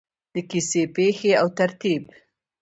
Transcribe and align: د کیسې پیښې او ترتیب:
د 0.33 0.35
کیسې 0.49 0.81
پیښې 0.95 1.31
او 1.41 1.47
ترتیب: 1.59 2.01